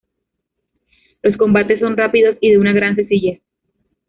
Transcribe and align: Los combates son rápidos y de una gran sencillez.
Los 1.21 1.37
combates 1.37 1.79
son 1.79 1.95
rápidos 1.95 2.35
y 2.41 2.49
de 2.49 2.57
una 2.57 2.73
gran 2.73 2.95
sencillez. 2.95 3.39